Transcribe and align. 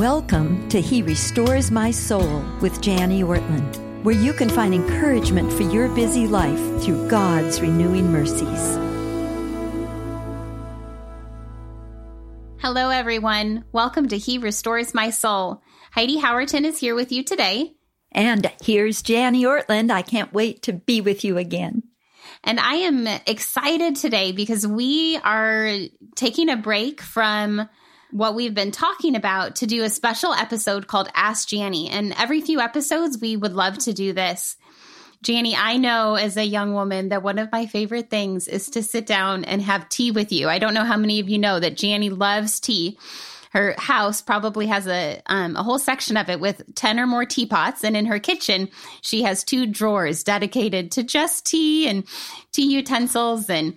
Welcome 0.00 0.66
to 0.70 0.80
He 0.80 1.02
Restores 1.02 1.70
My 1.70 1.90
Soul 1.90 2.42
with 2.62 2.82
Jani 2.82 3.20
Ortlund, 3.22 4.02
where 4.02 4.14
you 4.14 4.32
can 4.32 4.48
find 4.48 4.72
encouragement 4.72 5.52
for 5.52 5.64
your 5.64 5.90
busy 5.90 6.26
life 6.26 6.82
through 6.82 7.06
God's 7.10 7.60
renewing 7.60 8.10
mercies. 8.10 8.78
Hello, 12.62 12.88
everyone. 12.88 13.66
Welcome 13.72 14.08
to 14.08 14.16
He 14.16 14.38
Restores 14.38 14.94
My 14.94 15.10
Soul. 15.10 15.60
Heidi 15.92 16.18
Howerton 16.18 16.64
is 16.64 16.78
here 16.78 16.94
with 16.94 17.12
you 17.12 17.22
today. 17.22 17.74
And 18.10 18.50
here's 18.62 19.06
Jani 19.06 19.44
Ortlund. 19.44 19.90
I 19.90 20.00
can't 20.00 20.32
wait 20.32 20.62
to 20.62 20.72
be 20.72 21.02
with 21.02 21.24
you 21.24 21.36
again. 21.36 21.82
And 22.42 22.58
I 22.58 22.76
am 22.76 23.06
excited 23.26 23.96
today 23.96 24.32
because 24.32 24.66
we 24.66 25.18
are 25.18 25.76
taking 26.16 26.48
a 26.48 26.56
break 26.56 27.02
from 27.02 27.68
what 28.12 28.34
we've 28.34 28.54
been 28.54 28.70
talking 28.70 29.14
about 29.16 29.56
to 29.56 29.66
do 29.66 29.82
a 29.82 29.90
special 29.90 30.32
episode 30.32 30.86
called 30.86 31.08
Ask 31.14 31.52
Jani. 31.52 31.88
And 31.88 32.14
every 32.18 32.40
few 32.40 32.60
episodes, 32.60 33.18
we 33.20 33.36
would 33.36 33.52
love 33.52 33.78
to 33.78 33.92
do 33.92 34.12
this. 34.12 34.56
Jani, 35.26 35.54
I 35.54 35.76
know 35.76 36.14
as 36.14 36.36
a 36.36 36.44
young 36.44 36.72
woman 36.72 37.10
that 37.10 37.22
one 37.22 37.38
of 37.38 37.52
my 37.52 37.66
favorite 37.66 38.08
things 38.08 38.48
is 38.48 38.70
to 38.70 38.82
sit 38.82 39.06
down 39.06 39.44
and 39.44 39.60
have 39.60 39.88
tea 39.88 40.10
with 40.10 40.32
you. 40.32 40.48
I 40.48 40.58
don't 40.58 40.74
know 40.74 40.84
how 40.84 40.96
many 40.96 41.20
of 41.20 41.28
you 41.28 41.38
know 41.38 41.60
that 41.60 41.82
Jani 41.82 42.08
loves 42.08 42.58
tea. 42.58 42.98
Her 43.50 43.74
house 43.76 44.22
probably 44.22 44.68
has 44.68 44.86
a 44.86 45.20
um, 45.26 45.56
a 45.56 45.62
whole 45.62 45.80
section 45.80 46.16
of 46.16 46.30
it 46.30 46.40
with 46.40 46.62
ten 46.76 47.00
or 47.00 47.06
more 47.06 47.24
teapots, 47.24 47.82
and 47.82 47.96
in 47.96 48.06
her 48.06 48.20
kitchen 48.20 48.68
she 49.02 49.24
has 49.24 49.42
two 49.42 49.66
drawers 49.66 50.22
dedicated 50.22 50.92
to 50.92 51.02
just 51.02 51.46
tea 51.46 51.88
and 51.88 52.04
tea 52.52 52.72
utensils 52.72 53.50
and 53.50 53.74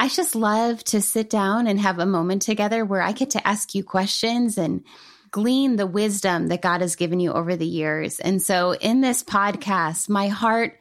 I 0.00 0.08
just 0.08 0.34
love 0.34 0.82
to 0.84 1.02
sit 1.02 1.28
down 1.28 1.66
and 1.66 1.78
have 1.78 1.98
a 1.98 2.06
moment 2.06 2.40
together 2.40 2.86
where 2.86 3.02
I 3.02 3.12
get 3.12 3.28
to 3.30 3.46
ask 3.46 3.74
you 3.74 3.84
questions 3.84 4.56
and 4.56 4.82
glean 5.30 5.76
the 5.76 5.86
wisdom 5.86 6.48
that 6.48 6.62
God 6.62 6.80
has 6.80 6.96
given 6.96 7.20
you 7.20 7.34
over 7.34 7.54
the 7.54 7.66
years. 7.66 8.18
And 8.18 8.40
so 8.40 8.72
in 8.76 9.02
this 9.02 9.22
podcast, 9.22 10.08
my 10.08 10.28
heart, 10.28 10.80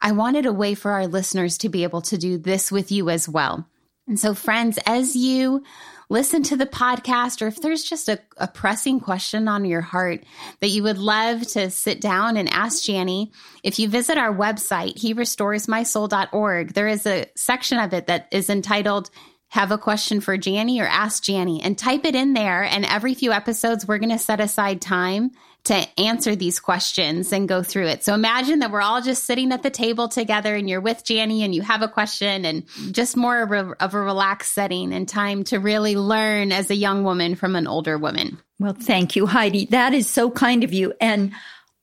I 0.00 0.12
wanted 0.12 0.46
a 0.46 0.52
way 0.52 0.76
for 0.76 0.92
our 0.92 1.08
listeners 1.08 1.58
to 1.58 1.68
be 1.68 1.82
able 1.82 2.02
to 2.02 2.16
do 2.16 2.38
this 2.38 2.70
with 2.70 2.92
you 2.92 3.10
as 3.10 3.28
well. 3.28 3.66
And 4.08 4.18
so, 4.18 4.34
friends, 4.34 4.78
as 4.84 5.14
you 5.14 5.62
listen 6.08 6.42
to 6.42 6.56
the 6.56 6.66
podcast, 6.66 7.40
or 7.40 7.46
if 7.46 7.62
there's 7.62 7.84
just 7.84 8.08
a, 8.08 8.18
a, 8.36 8.46
pressing 8.46 9.00
question 9.00 9.48
on 9.48 9.64
your 9.64 9.80
heart 9.80 10.24
that 10.60 10.68
you 10.68 10.82
would 10.82 10.98
love 10.98 11.46
to 11.46 11.70
sit 11.70 12.00
down 12.00 12.36
and 12.36 12.52
ask 12.52 12.86
Jani, 12.86 13.32
if 13.62 13.78
you 13.78 13.88
visit 13.88 14.18
our 14.18 14.34
website, 14.34 14.98
he 14.98 15.14
restores 15.14 15.68
my 15.68 15.84
soul.org, 15.84 16.74
there 16.74 16.88
is 16.88 17.06
a 17.06 17.26
section 17.34 17.78
of 17.78 17.94
it 17.94 18.08
that 18.08 18.28
is 18.30 18.50
entitled 18.50 19.10
have 19.52 19.70
a 19.70 19.76
question 19.76 20.22
for 20.22 20.34
Jani 20.34 20.80
or 20.80 20.86
ask 20.86 21.28
Jani 21.28 21.62
and 21.62 21.76
type 21.76 22.06
it 22.06 22.14
in 22.14 22.32
there. 22.32 22.62
And 22.62 22.86
every 22.86 23.12
few 23.12 23.32
episodes, 23.32 23.86
we're 23.86 23.98
going 23.98 24.08
to 24.08 24.18
set 24.18 24.40
aside 24.40 24.80
time 24.80 25.32
to 25.64 26.00
answer 26.00 26.34
these 26.34 26.58
questions 26.58 27.32
and 27.32 27.48
go 27.48 27.62
through 27.62 27.86
it. 27.86 28.02
So 28.02 28.14
imagine 28.14 28.58
that 28.60 28.72
we're 28.72 28.80
all 28.80 29.00
just 29.00 29.24
sitting 29.24 29.52
at 29.52 29.62
the 29.62 29.70
table 29.70 30.08
together 30.08 30.56
and 30.56 30.68
you're 30.68 30.80
with 30.80 31.08
Jani 31.08 31.44
and 31.44 31.54
you 31.54 31.62
have 31.62 31.82
a 31.82 31.88
question 31.88 32.44
and 32.44 32.64
just 32.90 33.16
more 33.16 33.42
of 33.42 33.52
a, 33.52 33.72
of 33.82 33.94
a 33.94 34.00
relaxed 34.00 34.54
setting 34.54 34.92
and 34.92 35.08
time 35.08 35.44
to 35.44 35.58
really 35.58 35.96
learn 35.96 36.50
as 36.50 36.70
a 36.70 36.74
young 36.74 37.04
woman 37.04 37.36
from 37.36 37.54
an 37.54 37.68
older 37.68 37.96
woman. 37.96 38.38
Well, 38.58 38.74
thank 38.74 39.14
you, 39.14 39.26
Heidi. 39.26 39.66
That 39.66 39.94
is 39.94 40.08
so 40.08 40.30
kind 40.30 40.64
of 40.64 40.72
you. 40.72 40.94
And 41.00 41.32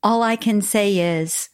all 0.04 0.24
I 0.24 0.36
can 0.36 0.62
say 0.62 1.20
is, 1.20 1.50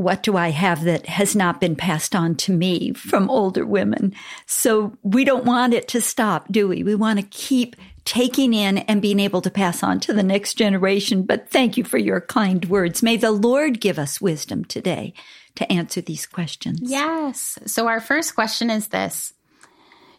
what 0.00 0.22
do 0.22 0.36
I 0.36 0.50
have 0.50 0.84
that 0.84 1.06
has 1.06 1.36
not 1.36 1.60
been 1.60 1.76
passed 1.76 2.14
on 2.14 2.34
to 2.36 2.52
me 2.52 2.92
from 2.92 3.30
older 3.30 3.64
women? 3.64 4.14
So 4.46 4.96
we 5.02 5.24
don't 5.24 5.44
want 5.44 5.74
it 5.74 5.88
to 5.88 6.00
stop, 6.00 6.50
do 6.50 6.68
we? 6.68 6.82
We 6.82 6.94
want 6.94 7.18
to 7.18 7.26
keep 7.26 7.76
taking 8.04 8.54
in 8.54 8.78
and 8.78 9.02
being 9.02 9.20
able 9.20 9.40
to 9.42 9.50
pass 9.50 9.82
on 9.82 10.00
to 10.00 10.12
the 10.12 10.22
next 10.22 10.54
generation. 10.54 11.22
But 11.22 11.50
thank 11.50 11.76
you 11.76 11.84
for 11.84 11.98
your 11.98 12.20
kind 12.20 12.64
words. 12.64 13.02
May 13.02 13.16
the 13.16 13.30
Lord 13.30 13.80
give 13.80 13.98
us 13.98 14.20
wisdom 14.20 14.64
today 14.64 15.12
to 15.56 15.70
answer 15.70 16.00
these 16.00 16.26
questions. 16.26 16.80
Yes. 16.82 17.58
So 17.66 17.86
our 17.86 18.00
first 18.00 18.34
question 18.34 18.70
is 18.70 18.88
this 18.88 19.32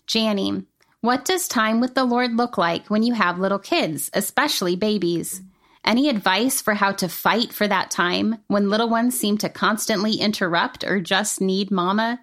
Jani, 0.10 0.64
what 1.02 1.26
does 1.26 1.48
time 1.48 1.82
with 1.82 1.96
the 1.96 2.06
Lord 2.06 2.36
look 2.36 2.58
like 2.58 2.88
when 2.88 3.04
you 3.04 3.14
have 3.14 3.40
little 3.40 3.60
kids, 3.60 4.10
especially 4.14 4.76
babies? 4.76 5.42
Any 5.84 6.10
advice 6.10 6.62
for 6.62 6.76
how 6.76 6.92
to 6.94 7.10
fight 7.10 7.52
for 7.52 7.68
that 7.68 7.90
time 7.90 8.38
when 8.48 8.70
little 8.70 8.90
ones 8.90 9.20
seem 9.20 9.38
to 9.40 9.50
constantly 9.50 10.16
interrupt 10.16 10.84
or 10.84 11.00
just 11.00 11.42
need 11.42 11.72
mama? 11.72 12.20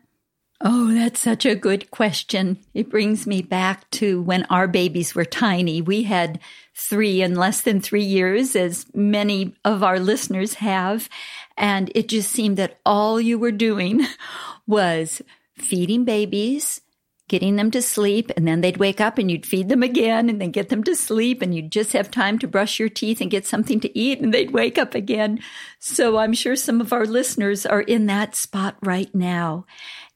Oh, 0.60 0.92
that's 0.92 1.20
such 1.20 1.46
a 1.46 1.54
good 1.54 1.90
question. 1.90 2.58
It 2.74 2.90
brings 2.90 3.26
me 3.26 3.42
back 3.42 3.88
to 3.92 4.20
when 4.20 4.44
our 4.46 4.66
babies 4.66 5.14
were 5.14 5.24
tiny. 5.24 5.80
We 5.80 6.02
had 6.02 6.40
three 6.74 7.22
in 7.22 7.36
less 7.36 7.60
than 7.60 7.80
three 7.80 8.02
years, 8.02 8.56
as 8.56 8.86
many 8.92 9.54
of 9.64 9.84
our 9.84 10.00
listeners 10.00 10.54
have. 10.54 11.08
And 11.56 11.92
it 11.94 12.08
just 12.08 12.32
seemed 12.32 12.56
that 12.56 12.78
all 12.84 13.20
you 13.20 13.38
were 13.38 13.52
doing 13.52 14.04
was 14.66 15.22
feeding 15.56 16.04
babies, 16.04 16.80
getting 17.28 17.56
them 17.56 17.70
to 17.70 17.80
sleep, 17.80 18.30
and 18.36 18.48
then 18.48 18.60
they'd 18.60 18.78
wake 18.78 19.00
up 19.00 19.18
and 19.18 19.30
you'd 19.30 19.46
feed 19.46 19.68
them 19.68 19.82
again 19.82 20.28
and 20.28 20.40
then 20.40 20.50
get 20.50 20.70
them 20.70 20.82
to 20.84 20.96
sleep, 20.96 21.42
and 21.42 21.54
you'd 21.54 21.70
just 21.70 21.92
have 21.92 22.10
time 22.10 22.38
to 22.38 22.48
brush 22.48 22.78
your 22.78 22.88
teeth 22.88 23.20
and 23.20 23.30
get 23.30 23.46
something 23.46 23.80
to 23.80 23.98
eat, 23.98 24.20
and 24.20 24.34
they'd 24.34 24.50
wake 24.50 24.78
up 24.78 24.94
again. 24.94 25.38
So 25.78 26.16
I'm 26.16 26.32
sure 26.32 26.56
some 26.56 26.80
of 26.80 26.92
our 26.92 27.06
listeners 27.06 27.64
are 27.64 27.82
in 27.82 28.06
that 28.06 28.34
spot 28.34 28.76
right 28.82 29.14
now. 29.14 29.66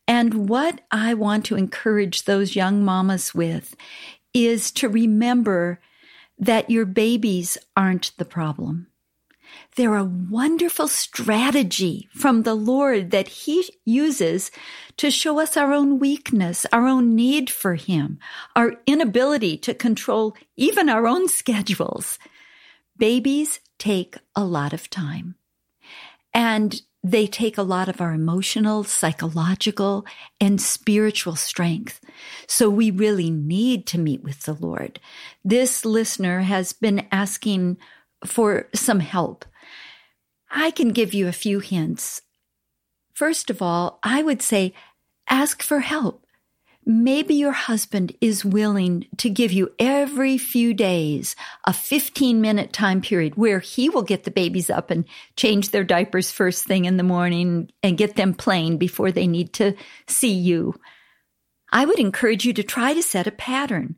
And 0.08 0.48
what 0.48 0.80
I 0.90 1.14
want 1.14 1.44
to 1.46 1.56
encourage 1.56 2.24
those 2.24 2.56
young 2.56 2.84
mamas 2.84 3.34
with 3.34 3.76
is 4.34 4.72
to 4.72 4.88
remember 4.88 5.80
that 6.38 6.70
your 6.70 6.86
babies 6.86 7.56
aren't 7.76 8.12
the 8.16 8.24
problem. 8.24 8.88
They're 9.74 9.96
a 9.96 10.04
wonderful 10.04 10.86
strategy 10.86 12.08
from 12.12 12.42
the 12.42 12.54
Lord 12.54 13.10
that 13.10 13.28
He 13.28 13.68
uses 13.86 14.50
to 14.98 15.10
show 15.10 15.40
us 15.40 15.56
our 15.56 15.72
own 15.72 15.98
weakness, 15.98 16.66
our 16.72 16.86
own 16.86 17.14
need 17.14 17.48
for 17.48 17.76
Him, 17.76 18.18
our 18.54 18.74
inability 18.86 19.56
to 19.58 19.74
control 19.74 20.36
even 20.56 20.90
our 20.90 21.06
own 21.06 21.28
schedules. 21.28 22.18
Babies 22.98 23.60
take 23.78 24.16
a 24.36 24.44
lot 24.44 24.74
of 24.74 24.90
time. 24.90 25.36
And 26.34 26.80
they 27.04 27.26
take 27.26 27.58
a 27.58 27.62
lot 27.62 27.88
of 27.88 28.00
our 28.00 28.12
emotional, 28.12 28.84
psychological, 28.84 30.06
and 30.40 30.60
spiritual 30.60 31.34
strength. 31.34 32.00
So 32.46 32.70
we 32.70 32.90
really 32.90 33.30
need 33.30 33.86
to 33.88 33.98
meet 33.98 34.22
with 34.22 34.42
the 34.42 34.54
Lord. 34.54 35.00
This 35.44 35.84
listener 35.84 36.42
has 36.42 36.72
been 36.72 37.08
asking 37.10 37.78
for 38.26 38.68
some 38.74 39.00
help. 39.00 39.44
I 40.50 40.70
can 40.70 40.88
give 40.88 41.14
you 41.14 41.28
a 41.28 41.32
few 41.32 41.60
hints. 41.60 42.22
First 43.14 43.50
of 43.50 43.62
all, 43.62 43.98
I 44.02 44.22
would 44.22 44.42
say 44.42 44.74
ask 45.28 45.62
for 45.62 45.80
help. 45.80 46.26
Maybe 46.84 47.34
your 47.34 47.52
husband 47.52 48.16
is 48.20 48.44
willing 48.44 49.06
to 49.18 49.30
give 49.30 49.52
you 49.52 49.70
every 49.78 50.36
few 50.36 50.74
days 50.74 51.36
a 51.64 51.72
15 51.72 52.40
minute 52.40 52.72
time 52.72 53.00
period 53.00 53.36
where 53.36 53.60
he 53.60 53.88
will 53.88 54.02
get 54.02 54.24
the 54.24 54.32
babies 54.32 54.68
up 54.68 54.90
and 54.90 55.04
change 55.36 55.70
their 55.70 55.84
diapers 55.84 56.32
first 56.32 56.64
thing 56.64 56.84
in 56.84 56.96
the 56.96 57.04
morning 57.04 57.70
and 57.84 57.96
get 57.96 58.16
them 58.16 58.34
playing 58.34 58.78
before 58.78 59.12
they 59.12 59.28
need 59.28 59.52
to 59.54 59.74
see 60.08 60.32
you. 60.32 60.74
I 61.72 61.86
would 61.86 61.98
encourage 61.98 62.44
you 62.44 62.52
to 62.52 62.62
try 62.62 62.92
to 62.92 63.02
set 63.02 63.26
a 63.26 63.32
pattern. 63.32 63.96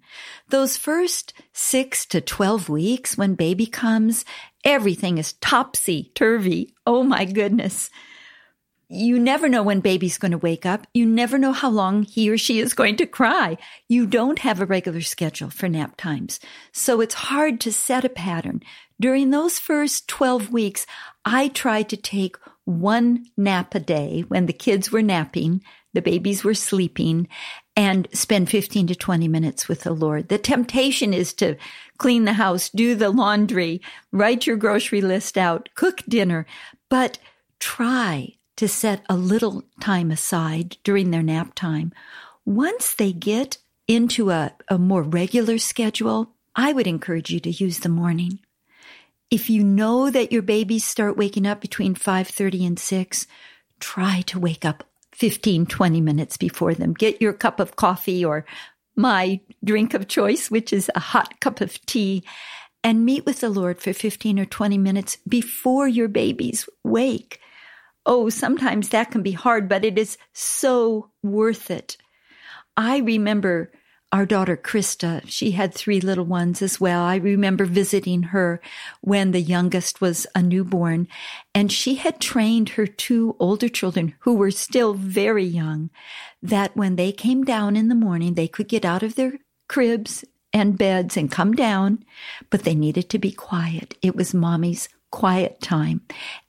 Those 0.48 0.76
first 0.76 1.34
six 1.52 2.06
to 2.06 2.20
12 2.20 2.68
weeks 2.68 3.18
when 3.18 3.34
baby 3.34 3.66
comes, 3.66 4.24
everything 4.64 5.18
is 5.18 5.32
topsy 5.34 6.12
turvy. 6.14 6.72
Oh 6.86 7.02
my 7.02 7.24
goodness. 7.24 7.90
You 8.88 9.18
never 9.18 9.48
know 9.48 9.62
when 9.64 9.80
baby's 9.80 10.18
going 10.18 10.32
to 10.32 10.38
wake 10.38 10.64
up. 10.64 10.86
You 10.94 11.04
never 11.04 11.36
know 11.36 11.52
how 11.52 11.70
long 11.70 12.04
he 12.04 12.30
or 12.30 12.38
she 12.38 12.60
is 12.60 12.74
going 12.74 12.96
to 12.96 13.06
cry. 13.06 13.56
You 13.88 14.06
don't 14.06 14.38
have 14.40 14.60
a 14.60 14.66
regular 14.66 15.00
schedule 15.00 15.50
for 15.50 15.68
nap 15.68 15.96
times. 15.96 16.38
So 16.70 17.00
it's 17.00 17.14
hard 17.14 17.60
to 17.62 17.72
set 17.72 18.04
a 18.04 18.08
pattern. 18.08 18.62
During 19.00 19.30
those 19.30 19.58
first 19.58 20.06
12 20.06 20.52
weeks, 20.52 20.86
I 21.24 21.48
tried 21.48 21.88
to 21.88 21.96
take 21.96 22.36
one 22.64 23.26
nap 23.36 23.74
a 23.74 23.80
day 23.80 24.24
when 24.28 24.46
the 24.46 24.52
kids 24.52 24.92
were 24.92 25.02
napping, 25.02 25.62
the 25.92 26.02
babies 26.02 26.44
were 26.44 26.54
sleeping, 26.54 27.28
and 27.76 28.08
spend 28.12 28.48
15 28.48 28.86
to 28.88 28.94
20 28.94 29.28
minutes 29.28 29.68
with 29.68 29.82
the 29.82 29.92
Lord. 29.92 30.28
The 30.28 30.38
temptation 30.38 31.12
is 31.12 31.32
to 31.34 31.56
clean 31.98 32.24
the 32.24 32.34
house, 32.34 32.68
do 32.70 32.94
the 32.94 33.10
laundry, 33.10 33.80
write 34.12 34.46
your 34.46 34.56
grocery 34.56 35.00
list 35.00 35.36
out, 35.36 35.68
cook 35.74 36.02
dinner, 36.08 36.46
but 36.88 37.18
try 37.58 38.34
to 38.56 38.68
set 38.68 39.04
a 39.08 39.16
little 39.16 39.64
time 39.80 40.10
aside 40.10 40.76
during 40.84 41.10
their 41.10 41.22
nap 41.22 41.54
time. 41.54 41.92
Once 42.44 42.94
they 42.94 43.12
get 43.12 43.58
into 43.88 44.30
a, 44.30 44.52
a 44.68 44.78
more 44.78 45.02
regular 45.02 45.58
schedule, 45.58 46.30
I 46.54 46.72
would 46.72 46.86
encourage 46.86 47.30
you 47.30 47.40
to 47.40 47.50
use 47.50 47.80
the 47.80 47.88
morning. 47.88 48.38
If 49.30 49.50
you 49.50 49.64
know 49.64 50.10
that 50.10 50.30
your 50.30 50.42
babies 50.42 50.84
start 50.84 51.16
waking 51.16 51.46
up 51.46 51.60
between 51.60 51.94
5:30 51.96 52.66
and 52.66 52.78
6, 52.78 53.26
try 53.80 54.20
to 54.22 54.38
wake 54.38 54.64
up 54.64 54.84
15, 55.14 55.66
20 55.66 56.00
minutes 56.00 56.36
before 56.36 56.74
them. 56.74 56.92
Get 56.92 57.22
your 57.22 57.32
cup 57.32 57.60
of 57.60 57.76
coffee 57.76 58.24
or 58.24 58.44
my 58.96 59.40
drink 59.64 59.94
of 59.94 60.08
choice, 60.08 60.50
which 60.50 60.72
is 60.72 60.90
a 60.94 61.00
hot 61.00 61.40
cup 61.40 61.60
of 61.60 61.84
tea, 61.86 62.24
and 62.82 63.04
meet 63.04 63.24
with 63.24 63.40
the 63.40 63.48
Lord 63.48 63.80
for 63.80 63.92
15 63.92 64.38
or 64.38 64.44
20 64.44 64.78
minutes 64.78 65.18
before 65.26 65.88
your 65.88 66.08
babies 66.08 66.68
wake. 66.84 67.40
Oh, 68.06 68.28
sometimes 68.28 68.90
that 68.90 69.10
can 69.10 69.22
be 69.22 69.32
hard, 69.32 69.68
but 69.68 69.84
it 69.84 69.98
is 69.98 70.18
so 70.32 71.10
worth 71.22 71.70
it. 71.70 71.96
I 72.76 72.98
remember 72.98 73.72
our 74.14 74.24
daughter 74.24 74.56
Krista, 74.56 75.22
she 75.26 75.50
had 75.50 75.74
three 75.74 76.00
little 76.00 76.24
ones 76.24 76.62
as 76.62 76.80
well. 76.80 77.02
I 77.02 77.16
remember 77.16 77.64
visiting 77.64 78.22
her 78.22 78.60
when 79.00 79.32
the 79.32 79.40
youngest 79.40 80.00
was 80.00 80.24
a 80.36 80.40
newborn, 80.40 81.08
and 81.52 81.72
she 81.72 81.96
had 81.96 82.20
trained 82.20 82.68
her 82.70 82.86
two 82.86 83.34
older 83.40 83.68
children 83.68 84.14
who 84.20 84.34
were 84.34 84.52
still 84.52 84.94
very 84.94 85.42
young 85.42 85.90
that 86.40 86.76
when 86.76 86.94
they 86.94 87.10
came 87.10 87.42
down 87.42 87.74
in 87.74 87.88
the 87.88 87.96
morning, 87.96 88.34
they 88.34 88.46
could 88.46 88.68
get 88.68 88.84
out 88.84 89.02
of 89.02 89.16
their 89.16 89.32
cribs 89.68 90.24
and 90.52 90.78
beds 90.78 91.16
and 91.16 91.32
come 91.32 91.52
down, 91.52 92.04
but 92.50 92.62
they 92.62 92.76
needed 92.76 93.10
to 93.10 93.18
be 93.18 93.32
quiet. 93.32 93.98
It 94.00 94.14
was 94.14 94.32
mommy's 94.32 94.88
quiet 95.10 95.60
time, 95.60 96.02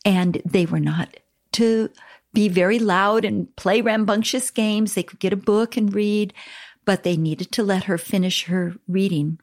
and 0.06 0.40
they 0.46 0.68
were 0.68 0.80
not 0.80 1.18
to 1.54 1.90
be 2.32 2.48
very 2.48 2.78
loud 2.78 3.26
and 3.26 3.56
play 3.56 3.82
rambunctious 3.82 4.52
games. 4.52 4.94
They 4.94 5.02
could 5.02 5.20
get 5.20 5.34
a 5.34 5.38
book 5.38 5.76
and 5.76 5.96
read 5.96 6.32
but 6.86 7.04
they 7.04 7.18
needed 7.18 7.52
to 7.52 7.64
let 7.64 7.86
her 7.86 7.98
finish 7.98 8.46
her 8.46 8.76
reading. 8.88 9.40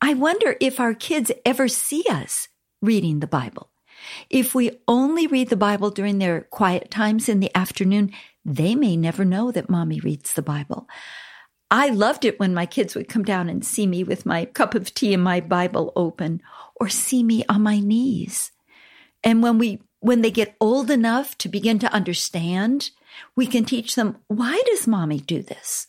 I 0.00 0.14
wonder 0.14 0.56
if 0.60 0.78
our 0.80 0.94
kids 0.94 1.32
ever 1.44 1.68
see 1.68 2.04
us 2.08 2.48
reading 2.80 3.20
the 3.20 3.26
Bible. 3.26 3.70
If 4.30 4.54
we 4.54 4.78
only 4.88 5.26
read 5.26 5.48
the 5.50 5.56
Bible 5.56 5.90
during 5.90 6.18
their 6.18 6.42
quiet 6.42 6.90
times 6.90 7.28
in 7.28 7.40
the 7.40 7.54
afternoon, 7.56 8.12
they 8.44 8.74
may 8.74 8.96
never 8.96 9.24
know 9.24 9.50
that 9.52 9.68
mommy 9.68 10.00
reads 10.00 10.32
the 10.32 10.42
Bible. 10.42 10.88
I 11.70 11.90
loved 11.90 12.24
it 12.24 12.40
when 12.40 12.54
my 12.54 12.66
kids 12.66 12.94
would 12.94 13.08
come 13.08 13.22
down 13.22 13.48
and 13.48 13.64
see 13.64 13.86
me 13.86 14.02
with 14.02 14.26
my 14.26 14.44
cup 14.44 14.74
of 14.74 14.92
tea 14.92 15.14
and 15.14 15.22
my 15.22 15.40
Bible 15.40 15.92
open 15.94 16.42
or 16.76 16.88
see 16.88 17.22
me 17.22 17.44
on 17.48 17.62
my 17.62 17.78
knees. 17.78 18.50
And 19.22 19.42
when 19.42 19.58
we 19.58 19.80
when 20.00 20.22
they 20.22 20.30
get 20.30 20.56
old 20.60 20.90
enough 20.90 21.36
to 21.36 21.48
begin 21.48 21.78
to 21.78 21.92
understand, 21.92 22.90
we 23.36 23.46
can 23.46 23.66
teach 23.66 23.94
them, 23.94 24.16
why 24.28 24.60
does 24.66 24.86
mommy 24.86 25.20
do 25.20 25.42
this? 25.42 25.88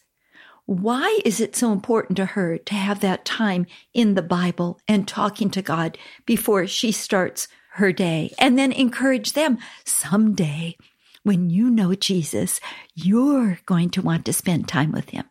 Why 0.72 1.20
is 1.26 1.42
it 1.42 1.54
so 1.54 1.74
important 1.74 2.16
to 2.16 2.28
her 2.28 2.58
to 2.58 2.74
have 2.74 3.02
that 3.02 3.26
time 3.26 3.66
in 3.94 4.14
the 4.14 4.22
Bible 4.22 4.80
and 4.88 5.06
talking 5.06 5.50
to 5.50 5.62
God 5.62 5.98
before 6.26 6.66
she 6.66 6.94
starts 6.94 7.50
her 7.72 7.92
day? 7.92 8.34
And 8.40 8.58
then 8.58 8.72
encourage 8.72 9.34
them 9.34 9.58
someday 9.84 10.78
when 11.24 11.50
you 11.50 11.70
know 11.70 11.94
Jesus, 11.94 12.62
you're 12.96 13.60
going 13.66 13.90
to 13.90 14.02
want 14.02 14.24
to 14.24 14.32
spend 14.32 14.70
time 14.70 14.94
with 14.94 15.10
him. 15.10 15.26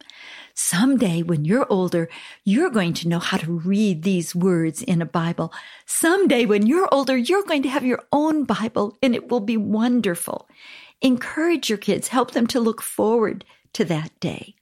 Someday 0.52 1.22
when 1.22 1.46
you're 1.46 1.66
older, 1.72 2.10
you're 2.44 2.68
going 2.68 2.92
to 2.92 3.08
know 3.08 3.18
how 3.18 3.38
to 3.38 3.50
read 3.50 4.02
these 4.02 4.34
words 4.34 4.82
in 4.82 5.00
a 5.00 5.06
Bible. 5.06 5.54
Someday 5.86 6.44
when 6.44 6.66
you're 6.66 6.88
older, 6.92 7.16
you're 7.16 7.44
going 7.44 7.62
to 7.62 7.70
have 7.70 7.86
your 7.86 8.02
own 8.12 8.44
Bible 8.44 8.98
and 9.02 9.14
it 9.14 9.30
will 9.30 9.40
be 9.40 9.56
wonderful. 9.56 10.50
Encourage 11.00 11.70
your 11.70 11.78
kids, 11.78 12.08
help 12.08 12.32
them 12.32 12.46
to 12.48 12.60
look 12.60 12.82
forward 12.82 13.46
to 13.72 13.86
that 13.86 14.10
day. 14.20 14.54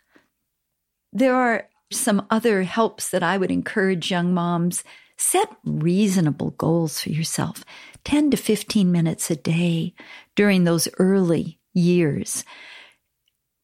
There 1.13 1.35
are 1.35 1.69
some 1.91 2.27
other 2.31 2.63
helps 2.65 3.11
that 3.11 3.23
I 3.23 3.39
would 3.39 3.51
encourage 3.51 4.11
young 4.11 4.35
moms. 4.35 4.85
Set 5.17 5.49
reasonable 5.65 6.51
goals 6.51 7.01
for 7.01 7.11
yourself 7.11 7.65
10 8.05 8.31
to 8.31 8.37
15 8.37 8.93
minutes 8.93 9.31
a 9.31 9.37
day 9.37 9.95
during 10.37 10.65
those 10.65 10.89
early 10.99 11.59
years. 11.75 12.45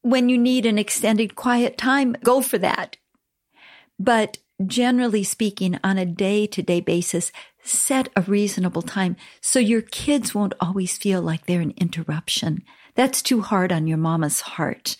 When 0.02 0.28
you 0.28 0.36
need 0.36 0.66
an 0.66 0.78
extended 0.78 1.36
quiet 1.36 1.78
time, 1.78 2.16
go 2.24 2.40
for 2.40 2.58
that. 2.58 2.96
But 3.98 4.38
generally 4.66 5.24
speaking, 5.24 5.78
on 5.84 5.98
a 5.98 6.06
day 6.06 6.46
to 6.48 6.62
day 6.62 6.80
basis, 6.80 7.32
set 7.62 8.08
a 8.16 8.22
reasonable 8.22 8.82
time 8.82 9.16
so 9.40 9.58
your 9.58 9.82
kids 9.82 10.34
won't 10.34 10.54
always 10.60 10.98
feel 10.98 11.22
like 11.22 11.46
they're 11.46 11.60
an 11.60 11.74
interruption. 11.76 12.62
That's 12.94 13.22
too 13.22 13.40
hard 13.40 13.72
on 13.72 13.86
your 13.86 13.98
mama's 13.98 14.40
heart. 14.40 14.96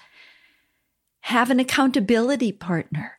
Have 1.29 1.51
an 1.51 1.59
accountability 1.59 2.53
partner. 2.53 3.19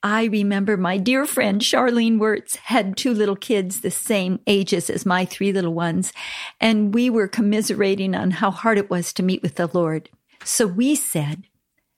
I 0.00 0.26
remember 0.26 0.76
my 0.76 0.96
dear 0.96 1.26
friend 1.26 1.60
Charlene 1.60 2.20
Wirtz 2.20 2.54
had 2.54 2.96
two 2.96 3.12
little 3.12 3.34
kids 3.34 3.80
the 3.80 3.90
same 3.90 4.38
ages 4.46 4.88
as 4.88 5.04
my 5.04 5.24
three 5.24 5.52
little 5.52 5.74
ones, 5.74 6.12
and 6.60 6.94
we 6.94 7.10
were 7.10 7.26
commiserating 7.26 8.14
on 8.14 8.30
how 8.30 8.52
hard 8.52 8.78
it 8.78 8.88
was 8.88 9.12
to 9.14 9.24
meet 9.24 9.42
with 9.42 9.56
the 9.56 9.68
Lord. 9.72 10.08
So 10.44 10.68
we 10.68 10.94
said, 10.94 11.48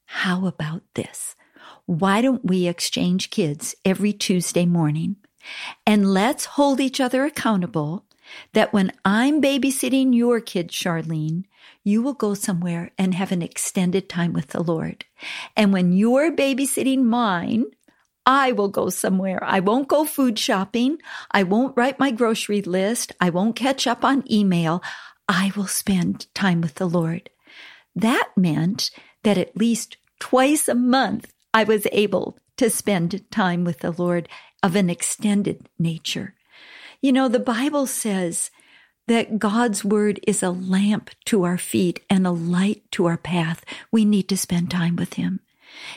How 0.06 0.46
about 0.46 0.80
this? 0.94 1.36
Why 1.84 2.22
don't 2.22 2.46
we 2.46 2.66
exchange 2.66 3.28
kids 3.28 3.74
every 3.84 4.14
Tuesday 4.14 4.64
morning? 4.64 5.16
And 5.86 6.10
let's 6.14 6.46
hold 6.46 6.80
each 6.80 7.02
other 7.02 7.26
accountable 7.26 8.06
that 8.54 8.72
when 8.72 8.92
I'm 9.04 9.42
babysitting 9.42 10.16
your 10.16 10.40
kid, 10.40 10.70
Charlene, 10.70 11.44
you 11.82 12.02
will 12.02 12.14
go 12.14 12.34
somewhere 12.34 12.90
and 12.98 13.14
have 13.14 13.32
an 13.32 13.42
extended 13.42 14.08
time 14.08 14.32
with 14.32 14.48
the 14.48 14.62
Lord. 14.62 15.04
And 15.56 15.72
when 15.72 15.92
you're 15.92 16.32
babysitting 16.32 17.04
mine, 17.04 17.66
I 18.26 18.52
will 18.52 18.68
go 18.68 18.88
somewhere. 18.88 19.42
I 19.44 19.60
won't 19.60 19.88
go 19.88 20.04
food 20.04 20.38
shopping. 20.38 20.98
I 21.30 21.42
won't 21.42 21.76
write 21.76 21.98
my 21.98 22.10
grocery 22.10 22.62
list. 22.62 23.12
I 23.20 23.30
won't 23.30 23.56
catch 23.56 23.86
up 23.86 24.04
on 24.04 24.30
email. 24.32 24.82
I 25.28 25.52
will 25.56 25.66
spend 25.66 26.32
time 26.34 26.60
with 26.60 26.76
the 26.76 26.88
Lord. 26.88 27.30
That 27.94 28.30
meant 28.36 28.90
that 29.22 29.38
at 29.38 29.56
least 29.56 29.98
twice 30.18 30.68
a 30.68 30.74
month 30.74 31.32
I 31.52 31.64
was 31.64 31.86
able 31.92 32.38
to 32.56 32.70
spend 32.70 33.30
time 33.30 33.64
with 33.64 33.80
the 33.80 33.92
Lord 33.92 34.28
of 34.62 34.74
an 34.74 34.88
extended 34.88 35.68
nature. 35.78 36.34
You 37.00 37.12
know, 37.12 37.28
the 37.28 37.38
Bible 37.38 37.86
says 37.86 38.50
that 39.06 39.38
God's 39.38 39.84
word 39.84 40.20
is 40.26 40.42
a 40.42 40.50
lamp 40.50 41.10
to 41.26 41.44
our 41.44 41.58
feet 41.58 42.00
and 42.08 42.26
a 42.26 42.30
light 42.30 42.82
to 42.92 43.06
our 43.06 43.18
path. 43.18 43.64
We 43.90 44.04
need 44.04 44.28
to 44.28 44.36
spend 44.36 44.70
time 44.70 44.96
with 44.96 45.14
him. 45.14 45.40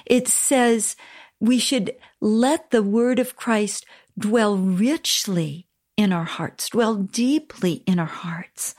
It 0.06 0.28
says 0.28 0.96
we 1.40 1.60
should 1.60 1.96
let 2.20 2.72
the 2.72 2.84
word 2.84 3.20
of 3.20 3.36
Christ 3.36 3.86
dwell 4.18 4.58
richly 4.58 5.68
in 5.96 6.12
our 6.12 6.26
hearts, 6.26 6.70
dwell 6.70 6.96
deeply 6.96 7.84
in 7.86 8.00
our 8.00 8.06
hearts. 8.06 8.76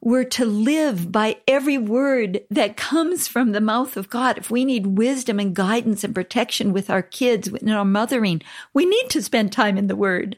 We're 0.00 0.24
to 0.24 0.44
live 0.44 1.10
by 1.10 1.38
every 1.48 1.78
word 1.78 2.42
that 2.50 2.76
comes 2.76 3.26
from 3.26 3.52
the 3.52 3.60
mouth 3.60 3.96
of 3.96 4.10
God. 4.10 4.38
If 4.38 4.50
we 4.50 4.64
need 4.64 4.98
wisdom 4.98 5.40
and 5.40 5.54
guidance 5.54 6.04
and 6.04 6.14
protection 6.14 6.72
with 6.72 6.90
our 6.90 7.02
kids, 7.02 7.48
in 7.48 7.70
our 7.70 7.84
mothering, 7.84 8.42
we 8.72 8.84
need 8.84 9.08
to 9.10 9.22
spend 9.22 9.52
time 9.52 9.78
in 9.78 9.86
the 9.88 9.96
word. 9.96 10.36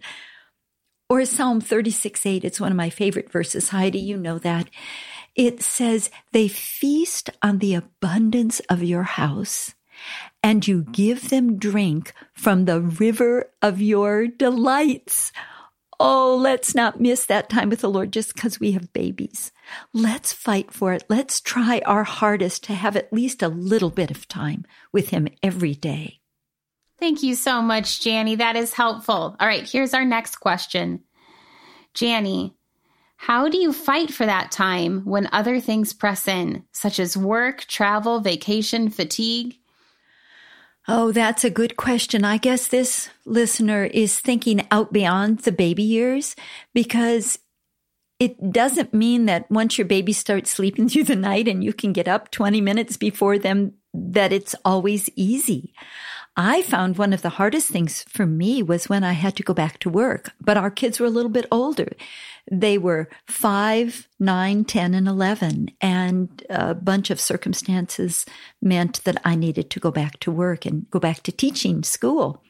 Or 1.10 1.24
Psalm 1.24 1.62
36 1.62 2.26
8, 2.26 2.44
it's 2.44 2.60
one 2.60 2.70
of 2.70 2.76
my 2.76 2.90
favorite 2.90 3.32
verses. 3.32 3.70
Heidi, 3.70 3.98
you 3.98 4.18
know 4.18 4.38
that. 4.38 4.68
It 5.34 5.62
says, 5.62 6.10
They 6.32 6.48
feast 6.48 7.30
on 7.40 7.58
the 7.58 7.74
abundance 7.74 8.60
of 8.68 8.82
your 8.82 9.04
house, 9.04 9.74
and 10.42 10.68
you 10.68 10.82
give 10.82 11.30
them 11.30 11.58
drink 11.58 12.12
from 12.34 12.66
the 12.66 12.82
river 12.82 13.50
of 13.62 13.80
your 13.80 14.26
delights. 14.26 15.32
Oh, 15.98 16.36
let's 16.36 16.74
not 16.74 17.00
miss 17.00 17.24
that 17.24 17.48
time 17.48 17.70
with 17.70 17.80
the 17.80 17.90
Lord 17.90 18.12
just 18.12 18.34
because 18.34 18.60
we 18.60 18.72
have 18.72 18.92
babies. 18.92 19.50
Let's 19.94 20.34
fight 20.34 20.72
for 20.72 20.92
it. 20.92 21.04
Let's 21.08 21.40
try 21.40 21.80
our 21.86 22.04
hardest 22.04 22.64
to 22.64 22.74
have 22.74 22.96
at 22.96 23.12
least 23.14 23.42
a 23.42 23.48
little 23.48 23.90
bit 23.90 24.10
of 24.10 24.28
time 24.28 24.66
with 24.92 25.08
Him 25.08 25.28
every 25.42 25.74
day. 25.74 26.20
Thank 26.98 27.22
you 27.22 27.34
so 27.34 27.62
much, 27.62 28.04
Jani. 28.04 28.36
That 28.36 28.56
is 28.56 28.74
helpful. 28.74 29.36
All 29.38 29.46
right, 29.46 29.68
here's 29.68 29.94
our 29.94 30.04
next 30.04 30.36
question. 30.36 31.04
Jani, 31.96 32.54
how 33.16 33.48
do 33.48 33.58
you 33.58 33.72
fight 33.72 34.12
for 34.12 34.26
that 34.26 34.50
time 34.50 35.04
when 35.04 35.28
other 35.32 35.60
things 35.60 35.92
press 35.92 36.26
in, 36.28 36.64
such 36.72 36.98
as 36.98 37.16
work, 37.16 37.64
travel, 37.66 38.20
vacation, 38.20 38.90
fatigue? 38.90 39.56
Oh, 40.86 41.12
that's 41.12 41.44
a 41.44 41.50
good 41.50 41.76
question. 41.76 42.24
I 42.24 42.38
guess 42.38 42.68
this 42.68 43.10
listener 43.26 43.84
is 43.84 44.18
thinking 44.18 44.66
out 44.70 44.92
beyond 44.92 45.40
the 45.40 45.52
baby 45.52 45.82
years 45.82 46.34
because 46.72 47.38
it 48.18 48.52
doesn't 48.52 48.94
mean 48.94 49.26
that 49.26 49.50
once 49.50 49.78
your 49.78 49.86
baby 49.86 50.12
starts 50.12 50.50
sleeping 50.50 50.88
through 50.88 51.04
the 51.04 51.16
night 51.16 51.46
and 51.46 51.62
you 51.62 51.72
can 51.72 51.92
get 51.92 52.08
up 52.08 52.30
20 52.30 52.60
minutes 52.60 52.96
before 52.96 53.38
them, 53.38 53.74
that 53.92 54.32
it's 54.32 54.54
always 54.64 55.10
easy. 55.16 55.74
I 56.40 56.62
found 56.62 56.98
one 56.98 57.12
of 57.12 57.22
the 57.22 57.30
hardest 57.30 57.68
things 57.68 58.04
for 58.04 58.24
me 58.24 58.62
was 58.62 58.88
when 58.88 59.02
I 59.02 59.14
had 59.14 59.34
to 59.36 59.42
go 59.42 59.52
back 59.52 59.80
to 59.80 59.90
work, 59.90 60.30
but 60.40 60.56
our 60.56 60.70
kids 60.70 61.00
were 61.00 61.06
a 61.06 61.10
little 61.10 61.32
bit 61.32 61.46
older. 61.50 61.88
They 62.48 62.78
were 62.78 63.08
five, 63.26 64.06
nine, 64.20 64.64
10, 64.64 64.94
and 64.94 65.08
11. 65.08 65.72
And 65.80 66.40
a 66.48 66.76
bunch 66.76 67.10
of 67.10 67.20
circumstances 67.20 68.24
meant 68.62 69.02
that 69.02 69.20
I 69.24 69.34
needed 69.34 69.68
to 69.70 69.80
go 69.80 69.90
back 69.90 70.20
to 70.20 70.30
work 70.30 70.64
and 70.64 70.88
go 70.90 71.00
back 71.00 71.24
to 71.24 71.32
teaching 71.32 71.82
school. 71.82 72.40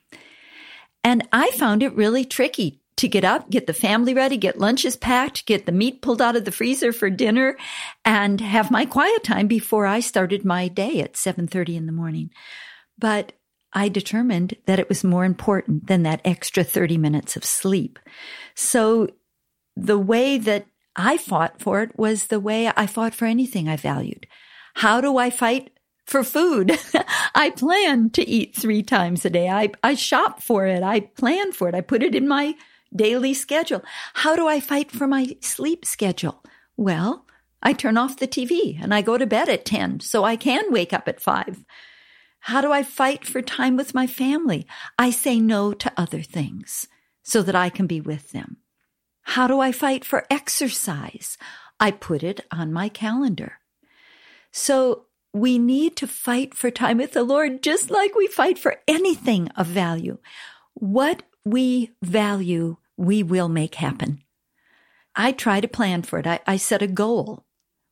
And 1.02 1.26
I 1.32 1.50
found 1.52 1.82
it 1.82 1.96
really 1.96 2.26
tricky 2.26 2.82
to 2.96 3.08
get 3.08 3.24
up, 3.24 3.48
get 3.48 3.66
the 3.66 3.72
family 3.72 4.12
ready, 4.12 4.36
get 4.36 4.58
lunches 4.58 4.96
packed, 4.96 5.46
get 5.46 5.64
the 5.64 5.72
meat 5.72 6.02
pulled 6.02 6.20
out 6.20 6.36
of 6.36 6.44
the 6.44 6.52
freezer 6.52 6.92
for 6.92 7.08
dinner, 7.08 7.56
and 8.04 8.42
have 8.42 8.70
my 8.70 8.84
quiet 8.84 9.24
time 9.24 9.46
before 9.46 9.86
I 9.86 10.00
started 10.00 10.44
my 10.44 10.68
day 10.68 11.00
at 11.00 11.16
7:30 11.16 11.74
in 11.74 11.86
the 11.86 11.92
morning. 11.92 12.30
But 12.98 13.32
I 13.72 13.88
determined 13.88 14.54
that 14.66 14.78
it 14.78 14.88
was 14.88 15.04
more 15.04 15.24
important 15.24 15.86
than 15.86 16.02
that 16.04 16.20
extra 16.24 16.64
30 16.64 16.98
minutes 16.98 17.36
of 17.36 17.44
sleep. 17.44 17.98
So 18.54 19.08
the 19.76 19.98
way 19.98 20.38
that 20.38 20.66
I 20.96 21.16
fought 21.16 21.60
for 21.60 21.82
it 21.82 21.96
was 21.96 22.26
the 22.26 22.40
way 22.40 22.70
I 22.74 22.86
fought 22.86 23.14
for 23.14 23.26
anything 23.26 23.68
I 23.68 23.76
valued. 23.76 24.26
How 24.74 25.00
do 25.00 25.16
I 25.16 25.30
fight 25.30 25.70
for 26.06 26.24
food? 26.24 26.78
I 27.34 27.50
plan 27.50 28.10
to 28.10 28.26
eat 28.26 28.56
three 28.56 28.82
times 28.82 29.24
a 29.24 29.30
day. 29.30 29.48
I, 29.48 29.70
I 29.82 29.94
shop 29.94 30.42
for 30.42 30.66
it. 30.66 30.82
I 30.82 31.00
plan 31.00 31.52
for 31.52 31.68
it. 31.68 31.74
I 31.74 31.82
put 31.82 32.02
it 32.02 32.14
in 32.14 32.26
my 32.26 32.54
daily 32.94 33.34
schedule. 33.34 33.82
How 34.14 34.34
do 34.34 34.48
I 34.48 34.60
fight 34.60 34.90
for 34.90 35.06
my 35.06 35.36
sleep 35.40 35.84
schedule? 35.84 36.42
Well, 36.76 37.26
I 37.62 37.72
turn 37.72 37.96
off 37.96 38.18
the 38.18 38.28
TV 38.28 38.82
and 38.82 38.94
I 38.94 39.02
go 39.02 39.18
to 39.18 39.26
bed 39.26 39.48
at 39.48 39.64
10 39.64 40.00
so 40.00 40.24
I 40.24 40.36
can 40.36 40.72
wake 40.72 40.92
up 40.92 41.06
at 41.06 41.20
5. 41.20 41.64
How 42.48 42.62
do 42.62 42.72
I 42.72 42.82
fight 42.82 43.26
for 43.26 43.42
time 43.42 43.76
with 43.76 43.94
my 43.94 44.06
family? 44.06 44.66
I 44.98 45.10
say 45.10 45.38
no 45.38 45.74
to 45.74 45.92
other 45.98 46.22
things 46.22 46.88
so 47.22 47.42
that 47.42 47.54
I 47.54 47.68
can 47.68 47.86
be 47.86 48.00
with 48.00 48.30
them. 48.30 48.56
How 49.20 49.46
do 49.46 49.60
I 49.60 49.70
fight 49.70 50.02
for 50.02 50.24
exercise? 50.30 51.36
I 51.78 51.90
put 51.90 52.22
it 52.22 52.40
on 52.50 52.72
my 52.72 52.88
calendar. 52.88 53.58
So 54.50 55.08
we 55.34 55.58
need 55.58 55.94
to 55.96 56.06
fight 56.06 56.54
for 56.54 56.70
time 56.70 56.96
with 56.96 57.12
the 57.12 57.22
Lord 57.22 57.62
just 57.62 57.90
like 57.90 58.14
we 58.14 58.26
fight 58.28 58.58
for 58.58 58.76
anything 58.88 59.48
of 59.48 59.66
value. 59.66 60.16
What 60.72 61.24
we 61.44 61.90
value, 62.02 62.78
we 62.96 63.22
will 63.22 63.50
make 63.50 63.74
happen. 63.74 64.22
I 65.14 65.32
try 65.32 65.60
to 65.60 65.68
plan 65.68 66.00
for 66.00 66.18
it. 66.18 66.26
I, 66.26 66.40
I 66.46 66.56
set 66.56 66.80
a 66.80 66.86
goal. 66.86 67.44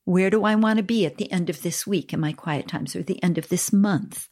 Where 0.06 0.30
do 0.30 0.44
I 0.44 0.54
want 0.54 0.78
to 0.78 0.82
be 0.82 1.04
at 1.04 1.18
the 1.18 1.30
end 1.30 1.50
of 1.50 1.60
this 1.60 1.86
week 1.86 2.14
in 2.14 2.20
my 2.20 2.32
quiet 2.32 2.68
times 2.68 2.96
or 2.96 3.02
the 3.02 3.22
end 3.22 3.36
of 3.36 3.50
this 3.50 3.70
month? 3.70 4.30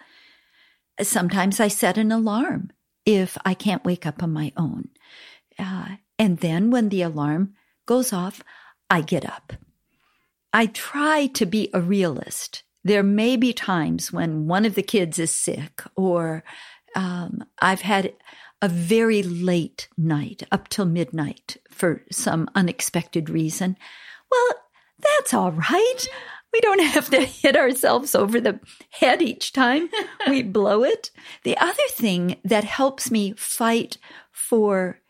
Sometimes 1.01 1.61
I 1.61 1.69
set 1.69 1.99
an 1.99 2.13
alarm 2.13 2.71
if 3.05 3.37
I 3.45 3.55
can't 3.55 3.85
wake 3.85 4.07
up 4.07 4.23
on 4.23 4.33
my 4.33 4.53
own. 4.57 4.89
Uh, 5.59 5.97
and 6.19 6.39
then 6.39 6.71
when 6.71 6.89
the 6.89 7.03
alarm 7.03 7.55
goes 7.87 8.13
off, 8.13 8.43
I 8.89 9.01
get 9.01 9.25
up. 9.25 9.53
I 10.53 10.67
try 10.67 11.27
to 11.29 11.47
be 11.47 11.71
a 11.75 11.81
realist. 11.81 12.63
There 12.85 13.03
may 13.03 13.37
be 13.37 13.53
times 13.53 14.13
when 14.13 14.47
one 14.47 14.65
of 14.65 14.75
the 14.75 14.83
kids 14.83 15.19
is 15.19 15.31
sick, 15.31 15.83
or 15.97 16.45
um, 16.95 17.45
I've 17.61 17.81
had 17.81 18.15
a 18.63 18.69
very 18.69 19.23
late 19.23 19.89
night, 19.97 20.43
up 20.53 20.69
till 20.69 20.87
midnight, 20.87 21.57
for 21.71 22.03
some 22.13 22.49
unexpected 22.55 23.29
reason. 23.29 23.77
Well, 24.31 24.49
that's 24.99 25.35
all 25.35 25.53
right. 25.53 26.07
We 26.55 26.61
don't 26.61 26.83
have 26.83 27.11
to 27.11 27.21
hit 27.21 27.57
ourselves 27.57 28.15
over 28.15 28.41
the 28.41 28.61
head 28.91 29.21
each 29.21 29.53
time 29.53 29.89
we 30.29 30.41
blow 30.45 30.85
it. 30.85 31.11
The 31.43 31.59
other 31.59 31.83
thing 31.91 32.37
that 32.45 32.63
helps 32.63 33.11
me 33.11 33.35
fight 33.37 33.99
for 34.31 35.01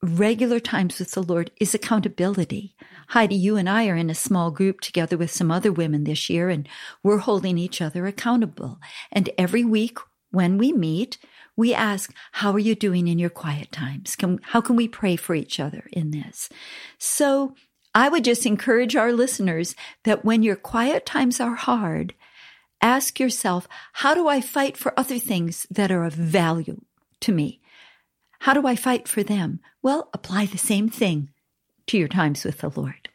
regular 0.00 0.60
times 0.60 1.00
with 1.00 1.10
the 1.10 1.24
Lord 1.24 1.50
is 1.60 1.74
accountability. 1.74 2.76
Heidi, 3.08 3.34
you 3.34 3.56
and 3.56 3.68
I 3.68 3.88
are 3.88 3.96
in 3.96 4.10
a 4.10 4.14
small 4.14 4.52
group 4.52 4.80
together 4.80 5.16
with 5.16 5.32
some 5.32 5.50
other 5.50 5.72
women 5.72 6.04
this 6.04 6.30
year, 6.30 6.50
and 6.50 6.68
we're 7.02 7.18
holding 7.18 7.58
each 7.58 7.82
other 7.82 8.06
accountable. 8.06 8.78
And 9.10 9.28
every 9.36 9.64
week 9.64 9.98
when 10.30 10.56
we 10.56 10.72
meet, 10.72 11.18
we 11.56 11.74
ask, 11.74 12.14
How 12.30 12.52
are 12.52 12.60
you 12.60 12.76
doing 12.76 13.08
in 13.08 13.18
your 13.18 13.30
quiet 13.30 13.72
times? 13.72 14.14
Can, 14.14 14.38
how 14.40 14.60
can 14.60 14.76
we 14.76 14.86
pray 14.86 15.16
for 15.16 15.34
each 15.34 15.58
other 15.58 15.88
in 15.92 16.12
this? 16.12 16.48
So 16.96 17.56
I 17.96 18.10
would 18.10 18.24
just 18.24 18.44
encourage 18.44 18.94
our 18.94 19.10
listeners 19.10 19.74
that 20.04 20.22
when 20.22 20.42
your 20.42 20.54
quiet 20.54 21.06
times 21.06 21.40
are 21.40 21.54
hard, 21.54 22.12
ask 22.82 23.18
yourself, 23.18 23.66
how 23.94 24.14
do 24.14 24.28
I 24.28 24.42
fight 24.42 24.76
for 24.76 24.92
other 25.00 25.18
things 25.18 25.66
that 25.70 25.90
are 25.90 26.04
of 26.04 26.12
value 26.12 26.82
to 27.20 27.32
me? 27.32 27.62
How 28.40 28.52
do 28.52 28.66
I 28.66 28.76
fight 28.76 29.08
for 29.08 29.22
them? 29.22 29.60
Well, 29.80 30.10
apply 30.12 30.44
the 30.44 30.58
same 30.58 30.90
thing 30.90 31.30
to 31.86 31.96
your 31.96 32.06
times 32.06 32.44
with 32.44 32.58
the 32.58 32.68
Lord. 32.68 33.08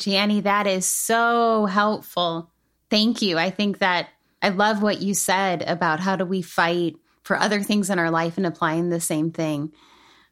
Jani, 0.00 0.42
that 0.42 0.68
is 0.68 0.86
so 0.86 1.66
helpful. 1.66 2.52
Thank 2.90 3.20
you. 3.20 3.36
I 3.36 3.50
think 3.50 3.80
that 3.80 4.10
I 4.40 4.50
love 4.50 4.80
what 4.80 5.02
you 5.02 5.14
said 5.14 5.62
about 5.62 5.98
how 5.98 6.14
do 6.14 6.24
we 6.24 6.40
fight 6.40 6.94
for 7.24 7.36
other 7.36 7.64
things 7.64 7.90
in 7.90 7.98
our 7.98 8.12
life 8.12 8.36
and 8.36 8.46
applying 8.46 8.90
the 8.90 9.00
same 9.00 9.32
thing. 9.32 9.72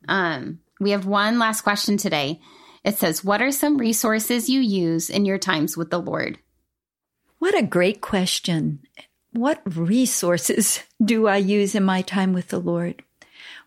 Um, 0.07 0.61
we 0.79 0.93
have 0.93 1.05
one 1.05 1.41
last 1.41 1.63
question 1.63 1.97
today. 1.97 2.41
It 2.85 2.99
says, 2.99 3.25
What 3.25 3.43
are 3.43 3.53
some 3.53 3.79
resources 3.79 4.49
you 4.49 4.61
use 4.61 5.09
in 5.11 5.25
your 5.25 5.39
times 5.39 5.77
with 5.77 5.91
the 5.91 6.01
Lord? 6.01 6.39
What 7.39 7.59
a 7.59 7.63
great 7.63 8.01
question. 8.01 8.81
What 9.33 9.63
resources 9.65 10.83
do 11.05 11.27
I 11.27 11.37
use 11.37 11.75
in 11.75 11.85
my 11.85 12.03
time 12.03 12.33
with 12.33 12.49
the 12.49 12.61
Lord? 12.61 13.03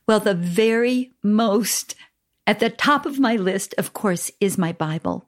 Well, 0.07 0.19
the 0.19 0.35
very 0.35 1.11
most 1.23 1.95
at 2.47 2.59
the 2.59 2.69
top 2.69 3.05
of 3.05 3.19
my 3.19 3.35
list, 3.35 3.73
of 3.77 3.93
course, 3.93 4.31
is 4.39 4.57
my 4.57 4.71
Bible. 4.71 5.27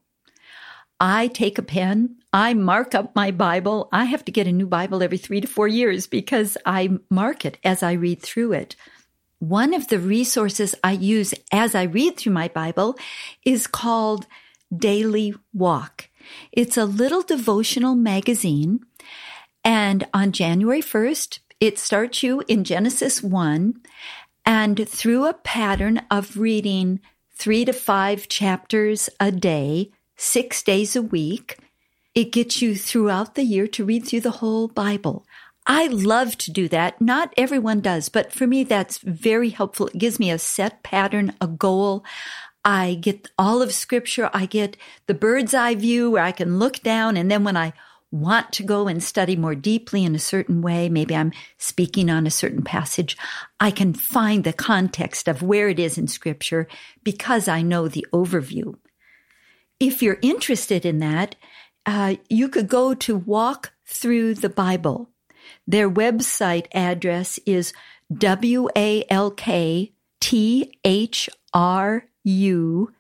I 1.00 1.27
take 1.27 1.58
a 1.58 1.63
pen, 1.63 2.17
I 2.34 2.53
mark 2.53 2.94
up 2.94 3.15
my 3.15 3.32
Bible. 3.32 3.88
I 3.91 4.06
have 4.06 4.25
to 4.25 4.32
get 4.32 4.48
a 4.48 4.51
new 4.51 4.67
Bible 4.67 5.01
every 5.01 5.17
three 5.17 5.41
to 5.41 5.48
four 5.48 5.67
years 5.67 6.08
because 6.08 6.58
I 6.65 7.00
mark 7.10 7.46
it 7.46 7.58
as 7.63 7.82
I 7.84 7.94
read 7.94 8.22
through 8.22 8.53
it. 8.53 8.75
One 9.39 9.74
of 9.74 9.88
the 9.88 10.00
resources 10.00 10.74
I 10.84 10.94
use 10.94 11.34
as 11.51 11.75
I 11.75 11.84
read 11.84 12.17
through 12.17 12.34
my 12.34 12.48
Bible 12.48 12.98
is 13.46 13.67
called 13.67 14.25
Daily 14.75 15.36
Walk. 15.53 16.10
It's 16.51 16.75
a 16.75 16.86
little 16.86 17.22
devotional 17.22 17.96
magazine. 17.96 18.79
And 19.63 20.08
on 20.13 20.32
January 20.32 20.82
1st, 20.82 21.39
it 21.60 21.77
starts 21.77 22.24
you 22.24 22.44
in 22.48 22.63
Genesis 22.63 23.22
1 23.22 23.75
and 24.46 24.88
through 24.88 25.25
a 25.25 25.34
pattern 25.34 26.01
of 26.10 26.38
reading 26.38 27.00
three 27.36 27.65
to 27.65 27.74
five 27.74 28.27
chapters 28.27 29.10
a 29.20 29.32
day, 29.32 29.91
six 30.15 30.63
days 30.63 30.96
a 30.96 31.01
week, 31.01 31.58
it 32.15 32.32
gets 32.32 32.62
you 32.62 32.75
throughout 32.75 33.36
the 33.36 33.44
year 33.44 33.67
to 33.67 33.86
read 33.86 34.06
through 34.06 34.22
the 34.22 34.39
whole 34.41 34.67
Bible. 34.67 35.25
I 35.69 35.88
love 35.88 36.38
to 36.39 36.51
do 36.51 36.69
that. 36.69 37.01
Not 37.01 37.33
everyone 37.36 37.81
does, 37.81 38.07
but 38.07 38.31
for 38.31 38.47
me, 38.47 38.63
that's 38.63 39.00
very 39.00 39.50
helpful. 39.50 39.88
It 39.88 39.97
gives 39.97 40.17
me 40.17 40.31
a 40.31 40.39
set 40.39 40.81
pattern, 40.81 41.33
a 41.41 41.47
goal. 41.47 42.05
I 42.63 42.95
get 42.95 43.29
all 43.38 43.62
of 43.62 43.74
scripture. 43.74 44.29
I 44.33 44.45
get 44.45 44.77
the 45.07 45.13
bird's 45.13 45.53
eye 45.53 45.75
view 45.75 46.09
where 46.09 46.24
I 46.24 46.31
can 46.31 46.57
look 46.57 46.81
down. 46.81 47.17
And 47.17 47.29
then 47.29 47.43
when 47.43 47.57
I 47.57 47.74
want 48.12 48.53
to 48.53 48.63
go 48.63 48.88
and 48.88 49.03
study 49.03 49.36
more 49.36 49.55
deeply 49.55 50.05
in 50.05 50.15
a 50.15 50.19
certain 50.19 50.62
way, 50.62 50.88
maybe 50.88 51.13
I'm 51.13 51.33
speaking 51.57 52.09
on 52.09 52.25
a 52.25 52.31
certain 52.31 52.63
passage, 52.63 53.17
I 53.59 53.69
can 53.69 53.93
find 53.93 54.45
the 54.45 54.53
context 54.53 55.27
of 55.27 55.43
where 55.43 55.67
it 55.67 55.79
is 55.79 55.97
in 55.97 56.07
scripture 56.07 56.69
because 57.03 57.50
I 57.50 57.62
know 57.62 57.89
the 57.89 58.07
overview. 58.13 58.75
If 59.81 60.01
you're 60.01 60.19
interested 60.21 60.86
in 60.86 61.00
that, 61.00 61.36
uh, 61.86 62.15
you 62.29 62.47
could 62.47 62.69
go 62.69 62.93
to 62.93 63.17
Walk 63.17 63.74
Thru 63.86 64.33
the 64.33 64.50
Bible 64.50 65.09
their 65.66 65.89
website 65.89 66.68
address 66.74 67.39
is 67.46 67.72
W 68.16 68.68
A 68.75 69.06
L 69.10 69.32
K 69.32 69.94
T 70.20 70.77
H 70.84 71.30
R 71.54 72.06
U 72.24 72.92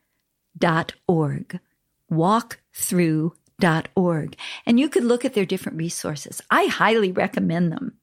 dot 0.57 0.93
org. 1.07 1.59
Walkthru.org. 2.11 4.37
And 4.65 4.79
you 4.79 4.89
could 4.89 5.03
look 5.03 5.25
at 5.25 5.33
their 5.33 5.45
different 5.45 5.77
resources. 5.77 6.41
I 6.49 6.67
highly 6.67 7.11
recommend 7.11 7.71
them. 7.71 7.97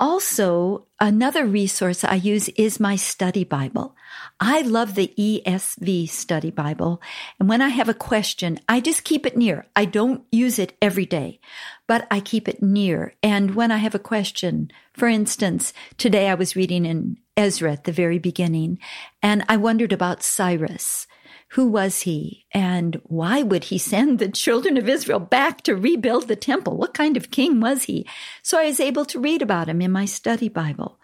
Also, 0.00 0.86
another 1.00 1.44
resource 1.44 2.04
I 2.04 2.14
use 2.14 2.48
is 2.50 2.78
my 2.78 2.94
study 2.94 3.42
Bible. 3.42 3.96
I 4.38 4.60
love 4.60 4.94
the 4.94 5.12
ESV 5.18 6.08
study 6.08 6.52
Bible. 6.52 7.02
And 7.40 7.48
when 7.48 7.60
I 7.60 7.70
have 7.70 7.88
a 7.88 7.94
question, 7.94 8.60
I 8.68 8.78
just 8.78 9.02
keep 9.02 9.26
it 9.26 9.36
near. 9.36 9.66
I 9.74 9.86
don't 9.86 10.22
use 10.30 10.60
it 10.60 10.74
every 10.80 11.04
day, 11.04 11.40
but 11.88 12.06
I 12.12 12.20
keep 12.20 12.46
it 12.46 12.62
near. 12.62 13.14
And 13.24 13.56
when 13.56 13.72
I 13.72 13.78
have 13.78 13.96
a 13.96 13.98
question, 13.98 14.70
for 14.92 15.08
instance, 15.08 15.72
today 15.96 16.28
I 16.28 16.34
was 16.34 16.54
reading 16.54 16.86
in 16.86 17.18
Ezra 17.36 17.72
at 17.72 17.82
the 17.82 17.90
very 17.90 18.20
beginning, 18.20 18.78
and 19.20 19.44
I 19.48 19.56
wondered 19.56 19.92
about 19.92 20.22
Cyrus. 20.22 21.08
Who 21.52 21.66
was 21.66 22.02
he? 22.02 22.46
And 22.52 23.00
why 23.04 23.42
would 23.42 23.64
he 23.64 23.78
send 23.78 24.18
the 24.18 24.28
children 24.28 24.76
of 24.76 24.88
Israel 24.88 25.18
back 25.18 25.62
to 25.62 25.74
rebuild 25.74 26.28
the 26.28 26.36
temple? 26.36 26.76
What 26.76 26.94
kind 26.94 27.16
of 27.16 27.30
king 27.30 27.60
was 27.60 27.84
he? 27.84 28.06
So 28.42 28.58
I 28.58 28.66
was 28.66 28.80
able 28.80 29.06
to 29.06 29.20
read 29.20 29.40
about 29.40 29.68
him 29.68 29.80
in 29.80 29.90
my 29.90 30.04
study 30.04 30.48
Bible. 30.48 30.98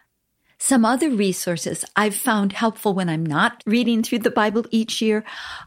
Some 0.59 0.85
other 0.85 1.11
resources 1.11 1.85
I've 1.97 2.15
found 2.15 2.53
helpful 2.53 2.95
when 2.95 3.09
I'm 3.09 3.25
not 3.25 3.63
reading 3.67 4.03
through 4.03 4.21
the 4.21 4.31
Bible 4.31 4.65
each 4.71 5.01
year 5.03 5.25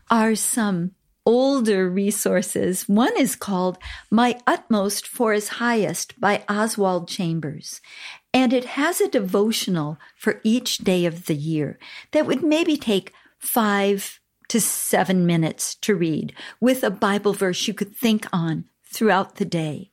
are 0.09 0.35
some 0.35 0.91
older 1.25 1.89
resources. 1.89 2.87
One 2.87 3.15
is 3.17 3.35
called 3.35 3.77
My 4.09 4.39
Utmost 4.47 5.05
for 5.05 5.33
His 5.33 5.49
Highest 5.49 6.19
by 6.19 6.43
Oswald 6.47 7.09
Chambers. 7.09 7.81
And 8.33 8.53
it 8.53 8.63
has 8.65 9.01
a 9.01 9.09
devotional 9.09 9.97
for 10.15 10.39
each 10.43 10.77
day 10.79 11.05
of 11.05 11.25
the 11.25 11.35
year 11.35 11.77
that 12.11 12.25
would 12.25 12.43
maybe 12.43 12.77
take 12.77 13.11
five 13.39 14.19
to 14.49 14.61
seven 14.61 15.25
minutes 15.25 15.75
to 15.75 15.95
read 15.95 16.33
with 16.59 16.83
a 16.83 16.89
Bible 16.89 17.33
verse 17.33 17.67
you 17.67 17.73
could 17.73 17.95
think 17.95 18.27
on 18.31 18.65
throughout 18.85 19.35
the 19.35 19.45
day. 19.45 19.91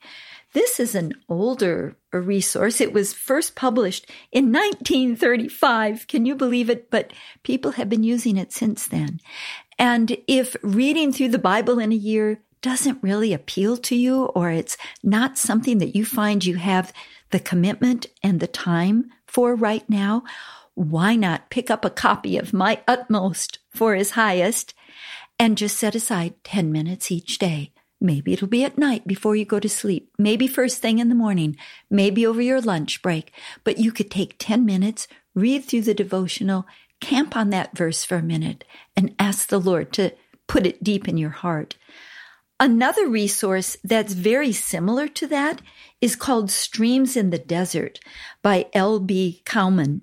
This 0.53 0.79
is 0.79 0.95
an 0.95 1.15
older 1.29 1.97
resource. 2.13 2.81
It 2.81 2.93
was 2.93 3.13
first 3.13 3.57
published 3.57 4.09
in 4.31 4.53
1935. 4.53 6.07
Can 6.07 6.25
you 6.27 6.37
believe 6.37 6.71
it? 6.71 6.91
But 6.91 7.13
people 7.43 7.73
have 7.73 7.89
been 7.89 8.05
using 8.05 8.37
it 8.37 8.53
since 8.53 8.87
then. 8.87 9.21
And 9.81 10.17
if 10.29 10.55
reading 10.63 11.13
through 11.13 11.31
the 11.31 11.39
Bible 11.41 11.81
in 11.81 11.91
a 11.91 11.97
year 11.97 12.41
doesn't 12.63 13.03
really 13.03 13.33
appeal 13.33 13.77
to 13.77 13.97
you, 13.97 14.27
or 14.27 14.51
it's 14.51 14.77
not 15.03 15.37
something 15.37 15.79
that 15.79 15.97
you 15.97 16.05
find 16.05 16.45
you 16.45 16.55
have 16.55 16.93
the 17.31 17.41
commitment 17.41 18.07
and 18.23 18.39
the 18.39 18.47
time 18.47 19.11
for 19.27 19.57
right 19.57 19.89
now, 19.91 20.23
why 20.75 21.17
not 21.17 21.51
pick 21.51 21.71
up 21.71 21.85
a 21.85 21.91
copy 21.91 22.37
of 22.37 22.53
My 22.53 22.81
Utmost 22.87 23.59
for 23.71 23.95
His 23.95 24.13
Highest 24.13 24.75
and 25.39 25.59
just 25.59 25.77
set 25.77 25.95
aside 25.95 26.35
10 26.45 26.73
minutes 26.73 27.11
each 27.11 27.39
day? 27.39 27.73
Maybe 28.01 28.33
it'll 28.33 28.49
be 28.49 28.65
at 28.65 28.77
night 28.77 29.07
before 29.07 29.37
you 29.37 29.45
go 29.45 29.61
to 29.61 29.69
sleep. 29.69 30.11
Maybe 30.19 30.47
first 30.47 30.83
thing 30.83 30.99
in 30.99 31.09
the 31.09 31.15
morning. 31.15 31.57
Maybe 31.89 32.27
over 32.27 32.43
your 32.43 32.61
lunch 32.61 33.01
break. 33.03 33.33
But 33.63 33.79
you 33.79 33.93
could 33.93 34.11
take 34.11 34.37
10 34.39 34.67
minutes, 34.67 35.09
read 35.35 35.65
through 35.65 35.83
the 35.83 35.95
devotional, 35.95 36.67
camp 37.01 37.37
on 37.37 37.51
that 37.51 37.77
verse 37.77 38.05
for 38.05 38.17
a 38.17 38.23
minute, 38.23 38.65
and 38.97 39.15
ask 39.19 39.49
the 39.49 39.61
Lord 39.61 39.93
to 39.95 40.13
put 40.47 40.67
it 40.67 40.85
deep 40.85 41.09
in 41.09 41.17
your 41.17 41.31
heart. 41.31 41.77
Another 42.61 43.09
resource 43.09 43.77
that's 43.83 44.13
very 44.13 44.53
similar 44.53 45.09
to 45.09 45.27
that 45.29 45.61
is 46.01 46.15
called 46.17 46.51
Streams 46.51 47.17
in 47.17 47.31
the 47.31 47.39
Desert 47.39 48.01
by 48.43 48.67
L.B. 48.73 49.43
Cowman. 49.45 50.03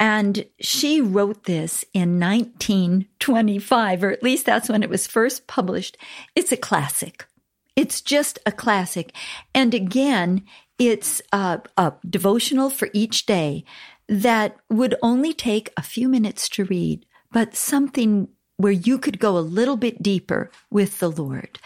And 0.00 0.46
she 0.60 1.00
wrote 1.00 1.44
this 1.44 1.84
in 1.92 2.20
1925, 2.20 4.04
or 4.04 4.10
at 4.10 4.22
least 4.22 4.46
that's 4.46 4.68
when 4.68 4.82
it 4.82 4.90
was 4.90 5.06
first 5.06 5.46
published. 5.46 5.96
It's 6.36 6.52
a 6.52 6.56
classic. 6.56 7.26
It's 7.74 8.00
just 8.00 8.38
a 8.46 8.52
classic. 8.52 9.12
And 9.54 9.74
again, 9.74 10.44
it's 10.78 11.20
a, 11.32 11.60
a 11.76 11.94
devotional 12.08 12.70
for 12.70 12.88
each 12.92 13.26
day 13.26 13.64
that 14.08 14.56
would 14.70 14.94
only 15.02 15.32
take 15.32 15.72
a 15.76 15.82
few 15.82 16.08
minutes 16.08 16.48
to 16.50 16.64
read, 16.64 17.04
but 17.32 17.56
something 17.56 18.28
where 18.56 18.72
you 18.72 18.98
could 18.98 19.18
go 19.18 19.36
a 19.36 19.40
little 19.40 19.76
bit 19.76 20.02
deeper 20.02 20.50
with 20.70 20.98
the 20.98 21.10
Lord. 21.10 21.58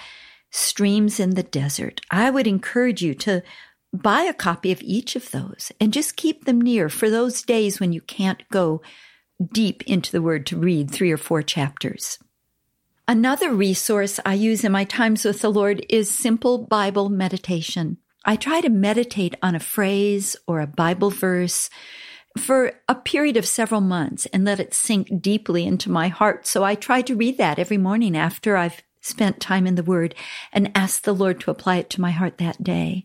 Streams 0.50 1.18
in 1.18 1.30
the 1.30 1.42
desert. 1.42 2.02
I 2.10 2.30
would 2.30 2.46
encourage 2.46 3.00
you 3.00 3.14
to 3.16 3.42
buy 3.92 4.22
a 4.22 4.34
copy 4.34 4.72
of 4.72 4.82
each 4.82 5.16
of 5.16 5.30
those 5.30 5.70
and 5.80 5.92
just 5.92 6.16
keep 6.16 6.44
them 6.44 6.60
near 6.60 6.88
for 6.88 7.10
those 7.10 7.42
days 7.42 7.78
when 7.78 7.92
you 7.92 8.00
can't 8.00 8.42
go 8.50 8.80
deep 9.52 9.82
into 9.82 10.12
the 10.12 10.22
Word 10.22 10.46
to 10.46 10.56
read 10.56 10.90
three 10.90 11.10
or 11.10 11.16
four 11.16 11.42
chapters. 11.42 12.18
Another 13.06 13.52
resource 13.52 14.20
I 14.24 14.34
use 14.34 14.64
in 14.64 14.72
my 14.72 14.84
times 14.84 15.24
with 15.24 15.40
the 15.40 15.50
Lord 15.50 15.84
is 15.88 16.10
simple 16.10 16.58
Bible 16.58 17.08
meditation. 17.08 17.98
I 18.24 18.36
try 18.36 18.60
to 18.60 18.70
meditate 18.70 19.34
on 19.42 19.54
a 19.54 19.60
phrase 19.60 20.36
or 20.46 20.60
a 20.60 20.66
Bible 20.66 21.10
verse 21.10 21.68
for 22.38 22.72
a 22.88 22.94
period 22.94 23.36
of 23.36 23.44
several 23.44 23.80
months 23.80 24.26
and 24.26 24.44
let 24.44 24.60
it 24.60 24.72
sink 24.72 25.20
deeply 25.20 25.66
into 25.66 25.90
my 25.90 26.08
heart. 26.08 26.46
So 26.46 26.64
I 26.64 26.76
try 26.76 27.02
to 27.02 27.16
read 27.16 27.36
that 27.38 27.58
every 27.58 27.76
morning 27.76 28.16
after 28.16 28.56
I've 28.56 28.82
spent 29.00 29.40
time 29.40 29.66
in 29.66 29.74
the 29.74 29.82
Word 29.82 30.14
and 30.52 30.70
ask 30.74 31.02
the 31.02 31.12
Lord 31.12 31.40
to 31.40 31.50
apply 31.50 31.76
it 31.76 31.90
to 31.90 32.00
my 32.00 32.12
heart 32.12 32.38
that 32.38 32.62
day. 32.62 33.04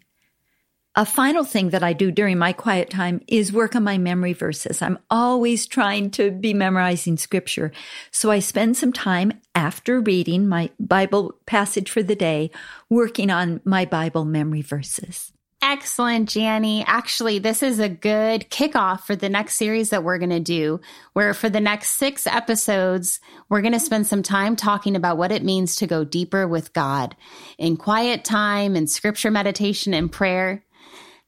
A 0.98 1.06
final 1.06 1.44
thing 1.44 1.70
that 1.70 1.84
I 1.84 1.94
do 1.94 2.10
during 2.10 2.40
my 2.40 2.54
quiet 2.54 2.90
time 2.90 3.22
is 3.28 3.54
work 3.54 3.76
on 3.76 3.84
my 3.84 4.00
memory 4.00 4.34
verses. 4.34 4.82
I'm 4.82 4.98
always 5.12 5.68
trying 5.68 6.10
to 6.12 6.32
be 6.32 6.56
memorizing 6.56 7.18
scripture. 7.18 7.72
So 8.10 8.32
I 8.32 8.40
spend 8.40 8.78
some 8.78 8.92
time 8.92 9.34
after 9.54 10.00
reading 10.00 10.48
my 10.48 10.72
Bible 10.80 11.36
passage 11.46 11.92
for 11.92 12.02
the 12.02 12.16
day 12.16 12.50
working 12.90 13.30
on 13.30 13.62
my 13.64 13.86
Bible 13.86 14.26
memory 14.26 14.64
verses. 14.64 15.32
Excellent, 15.62 16.36
Jani. 16.36 16.84
Actually, 16.88 17.40
this 17.40 17.62
is 17.62 17.78
a 17.78 17.90
good 17.90 18.50
kickoff 18.50 19.02
for 19.02 19.16
the 19.16 19.30
next 19.30 19.58
series 19.58 19.90
that 19.92 20.04
we're 20.04 20.18
going 20.18 20.30
to 20.32 20.40
do, 20.40 20.80
where 21.14 21.34
for 21.34 21.50
the 21.50 21.60
next 21.60 21.92
six 21.92 22.26
episodes, 22.26 23.20
we're 23.50 23.62
going 23.62 23.74
to 23.74 23.80
spend 23.80 24.08
some 24.08 24.24
time 24.24 24.56
talking 24.56 24.96
about 24.96 25.18
what 25.18 25.32
it 25.32 25.44
means 25.44 25.76
to 25.76 25.88
go 25.88 26.04
deeper 26.04 26.48
with 26.48 26.74
God 26.74 27.16
in 27.58 27.78
quiet 27.78 28.24
time 28.24 28.76
in 28.76 28.88
scripture 28.88 29.30
meditation 29.30 29.94
and 29.94 30.12
prayer. 30.12 30.64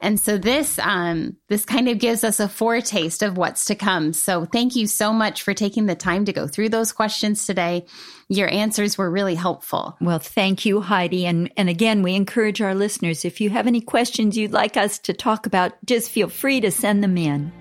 And 0.02 0.18
so 0.20 0.38
this 0.38 0.80
um, 0.80 1.36
this 1.50 1.66
kind 1.66 1.90
of 1.90 2.00
gives 2.00 2.24
us 2.24 2.40
a 2.40 2.48
foretaste 2.48 3.22
of 3.22 3.38
what's 3.38 3.66
to 3.66 3.76
come. 3.76 4.14
So 4.14 4.46
thank 4.46 4.76
you 4.76 4.88
so 4.88 5.12
much 5.12 5.44
for 5.44 5.54
taking 5.54 5.88
the 5.88 5.96
time 5.96 6.26
to 6.26 6.34
go 6.34 6.48
through 6.48 6.70
those 6.70 6.94
questions 6.94 7.46
today. 7.46 7.86
Your 8.30 8.50
answers 8.50 8.98
were 8.98 9.10
really 9.10 9.36
helpful. 9.36 9.98
Well, 10.00 10.20
thank 10.20 10.66
you, 10.66 10.80
Heidi. 10.80 11.26
And 11.26 11.52
and 11.58 11.68
again, 11.68 12.02
we 12.02 12.16
encourage 12.16 12.62
our 12.62 12.76
listeners 12.76 13.26
if 13.26 13.42
you 13.42 13.50
have 13.50 13.68
any 13.68 13.82
questions 13.82 14.38
you'd 14.38 14.54
like 14.54 14.78
us 14.78 15.00
to 15.00 15.14
talk 15.14 15.46
about, 15.46 15.74
just 15.86 16.12
feel 16.12 16.30
free 16.30 16.62
to 16.62 16.72
send 16.72 17.04
them 17.04 17.18
in. 17.18 17.52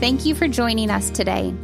Thank 0.00 0.26
you 0.26 0.34
for 0.34 0.48
joining 0.48 0.90
us 0.90 1.08
today. 1.08 1.54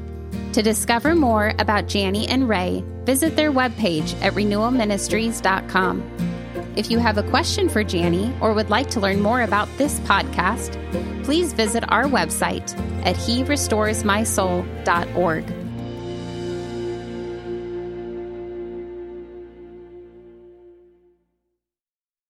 To 0.55 0.63
discover 0.63 1.15
more 1.15 1.53
about 1.59 1.95
Jani 1.95 2.27
and 2.29 2.49
Ray, 2.49 2.83
visit 3.05 3.37
their 3.37 3.53
webpage 3.53 4.21
at 4.23 4.33
renewalministries.com. 4.33 6.30
If 6.77 6.91
you 6.91 6.99
have 6.99 7.17
a 7.19 7.23
question 7.25 7.69
for 7.69 7.81
Jani 7.81 8.33
or 8.41 8.53
would 8.53 8.71
like 8.71 8.91
to 8.91 9.01
learn 9.01 9.21
more 9.21 9.43
about 9.43 9.69
this 9.77 9.99
podcast, 10.01 10.77
please 11.25 11.53
visit 11.53 11.85
our 11.91 12.05
website 12.05 12.73
at 13.05 13.17
herestoresmysoul.org. 13.17 15.60